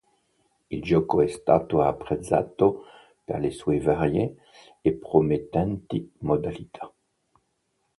Il 0.71 0.81
gioco 0.81 1.21
è 1.21 1.27
stato 1.27 1.83
apprezzato 1.83 2.85
per 3.23 3.37
le 3.39 3.51
sue 3.51 3.79
varie 3.79 4.35
e 4.81 4.93
promettenti 4.95 6.13
modalità. 6.21 6.91